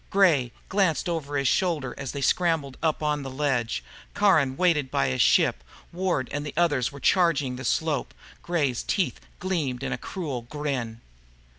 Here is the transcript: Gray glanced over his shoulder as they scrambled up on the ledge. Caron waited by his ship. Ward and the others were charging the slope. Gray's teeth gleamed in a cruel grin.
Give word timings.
Gray 0.09 0.51
glanced 0.67 1.07
over 1.07 1.37
his 1.37 1.47
shoulder 1.47 1.93
as 1.95 2.11
they 2.11 2.21
scrambled 2.21 2.75
up 2.81 3.03
on 3.03 3.21
the 3.21 3.29
ledge. 3.29 3.83
Caron 4.15 4.57
waited 4.57 4.89
by 4.89 5.09
his 5.09 5.21
ship. 5.21 5.63
Ward 5.93 6.27
and 6.31 6.43
the 6.43 6.55
others 6.57 6.91
were 6.91 6.99
charging 6.99 7.55
the 7.55 7.63
slope. 7.63 8.15
Gray's 8.41 8.81
teeth 8.81 9.19
gleamed 9.39 9.83
in 9.83 9.91
a 9.93 9.99
cruel 9.99 10.41
grin. 10.41 11.01